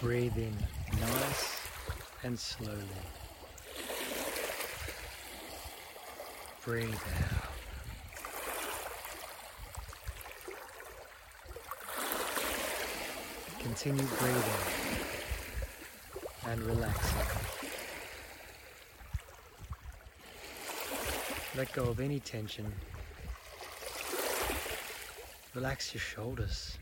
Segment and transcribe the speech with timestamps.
[0.00, 0.56] Breathe in
[0.98, 1.60] nice
[2.22, 2.78] and slowly.
[6.64, 7.50] Breathe out.
[13.58, 14.42] Continue breathing
[16.46, 17.18] and relaxing.
[21.58, 22.72] Let go of any tension.
[25.54, 26.78] Relax your shoulders.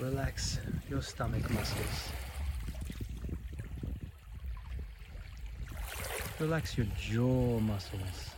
[0.00, 2.08] Relax your stomach muscles.
[6.38, 8.30] Relax your jaw muscles.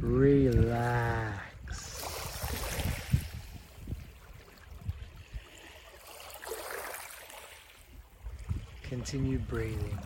[0.00, 1.42] Relax.
[8.84, 9.98] Continue breathing.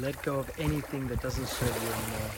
[0.00, 2.30] Let go of anything that doesn't serve you anymore.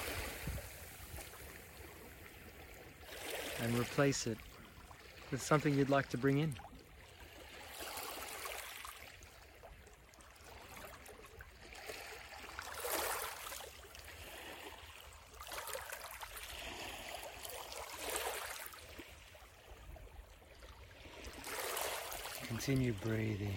[3.63, 4.39] And replace it
[5.31, 6.55] with something you'd like to bring in.
[22.49, 23.53] Continue breathing.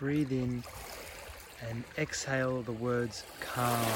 [0.00, 0.64] Breathe in
[1.68, 3.86] and exhale the words calm.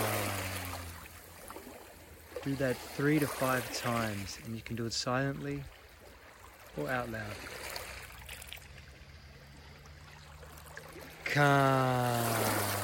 [2.44, 5.64] Do that three to five times, and you can do it silently
[6.76, 7.22] or out loud.
[11.24, 12.83] Calm.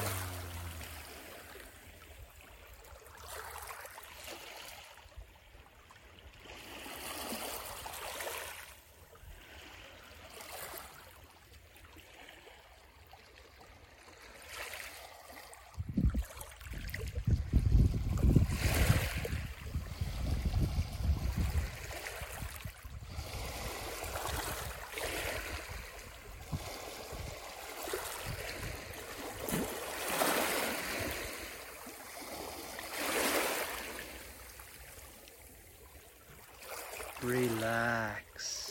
[37.23, 38.70] Relax.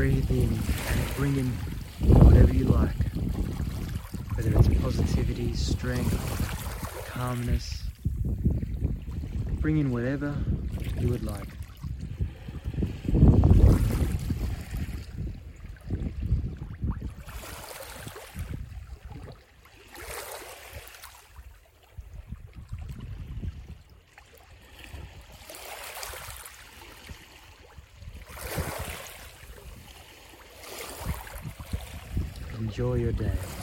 [0.00, 1.46] Breathe in and bring in
[2.24, 2.96] whatever you like.
[4.34, 7.82] Whether it's positivity, strength, calmness.
[9.60, 10.34] Bring in whatever
[10.98, 11.48] you would like.
[32.80, 33.59] Enjoy your day.